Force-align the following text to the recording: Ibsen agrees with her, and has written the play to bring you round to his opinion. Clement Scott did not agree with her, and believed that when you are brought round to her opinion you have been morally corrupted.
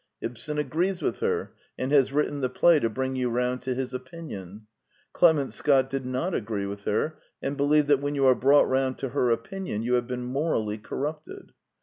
Ibsen 0.19 0.57
agrees 0.57 1.03
with 1.03 1.19
her, 1.19 1.53
and 1.77 1.91
has 1.91 2.11
written 2.11 2.41
the 2.41 2.49
play 2.49 2.79
to 2.79 2.89
bring 2.89 3.15
you 3.15 3.29
round 3.29 3.61
to 3.61 3.75
his 3.75 3.93
opinion. 3.93 4.65
Clement 5.13 5.53
Scott 5.53 5.91
did 5.91 6.07
not 6.07 6.33
agree 6.33 6.65
with 6.65 6.85
her, 6.85 7.19
and 7.39 7.55
believed 7.55 7.87
that 7.89 8.01
when 8.01 8.15
you 8.15 8.25
are 8.25 8.33
brought 8.33 8.67
round 8.67 8.97
to 8.97 9.09
her 9.09 9.29
opinion 9.29 9.83
you 9.83 9.93
have 9.93 10.07
been 10.07 10.23
morally 10.25 10.79
corrupted. 10.79 11.51